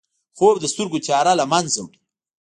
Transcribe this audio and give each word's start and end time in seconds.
خوب 0.37 0.55
د 0.59 0.65
سترګو 0.73 1.03
تیاره 1.05 1.33
له 1.39 1.45
منځه 1.51 1.79
وړي 1.83 1.99